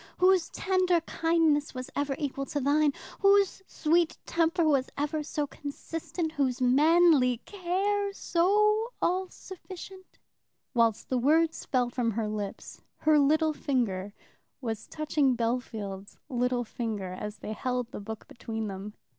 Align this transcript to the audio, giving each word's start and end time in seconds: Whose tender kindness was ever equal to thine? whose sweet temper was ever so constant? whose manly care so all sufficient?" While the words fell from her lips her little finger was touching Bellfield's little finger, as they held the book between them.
Whose 0.17 0.49
tender 0.49 0.99
kindness 1.01 1.75
was 1.75 1.91
ever 1.95 2.15
equal 2.17 2.47
to 2.47 2.59
thine? 2.59 2.91
whose 3.19 3.61
sweet 3.67 4.17
temper 4.25 4.65
was 4.67 4.89
ever 4.97 5.21
so 5.21 5.45
constant? 5.45 6.31
whose 6.31 6.59
manly 6.59 7.37
care 7.45 8.11
so 8.11 8.91
all 8.99 9.29
sufficient?" 9.29 10.17
While 10.73 10.95
the 11.07 11.19
words 11.19 11.65
fell 11.65 11.91
from 11.91 12.09
her 12.09 12.27
lips 12.27 12.81
her 12.97 13.19
little 13.19 13.53
finger 13.53 14.11
was 14.59 14.87
touching 14.87 15.37
Bellfield's 15.37 16.17
little 16.29 16.63
finger, 16.63 17.13
as 17.13 17.37
they 17.37 17.53
held 17.53 17.91
the 17.91 17.99
book 18.01 18.27
between 18.27 18.69
them. 18.69 18.95